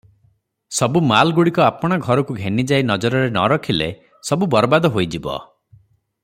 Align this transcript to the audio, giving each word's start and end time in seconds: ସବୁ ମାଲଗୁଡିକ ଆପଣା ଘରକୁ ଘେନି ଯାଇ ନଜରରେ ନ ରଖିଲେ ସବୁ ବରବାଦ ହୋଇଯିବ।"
ସବୁ 0.77 1.01
ମାଲଗୁଡିକ 1.09 1.63
ଆପଣା 1.65 1.99
ଘରକୁ 2.07 2.37
ଘେନି 2.45 2.65
ଯାଇ 2.71 2.87
ନଜରରେ 2.93 3.29
ନ 3.35 3.45
ରଖିଲେ 3.55 3.91
ସବୁ 4.31 4.51
ବରବାଦ 4.57 4.93
ହୋଇଯିବ।" 4.97 5.41